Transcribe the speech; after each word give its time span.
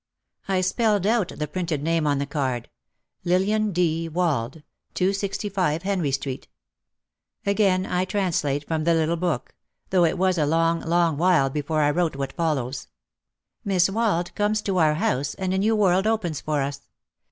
I 0.47 0.61
spelled 0.61 1.05
out 1.05 1.27
the 1.27 1.47
printed 1.47 1.83
name 1.83 2.07
on 2.07 2.17
the 2.17 2.25
card, 2.25 2.71
Lillian 3.23 3.71
D. 3.71 4.09
Wald, 4.09 4.63
265 4.95 5.83
Henry 5.83 6.09
Street. 6.11 6.47
Again 7.45 7.85
I 7.85 8.05
translate 8.05 8.67
from 8.67 8.83
the 8.83 8.95
little 8.95 9.15
book, 9.15 9.53
though 9.91 10.03
it 10.05 10.17
was 10.17 10.39
a 10.39 10.47
long, 10.47 10.79
long 10.81 11.19
while 11.19 11.51
before 11.51 11.83
I 11.83 11.91
wrote 11.91 12.15
what 12.15 12.33
follows: 12.33 12.87
"Miss 13.63 13.91
Wald 13.91 14.33
comes 14.33 14.63
to 14.63 14.79
our 14.79 14.95
house, 14.95 15.35
and 15.35 15.53
a 15.53 15.59
new 15.59 15.75
world 15.75 16.07
opens 16.07 16.41
for 16.41 16.63
us. 16.63 16.81